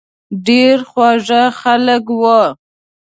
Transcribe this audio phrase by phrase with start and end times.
[0.45, 2.41] ډېر خواږه خلک وو.